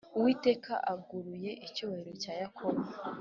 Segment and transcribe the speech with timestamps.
[0.17, 2.81] Uwiteka agaruye icyubahiro cya Yakobo.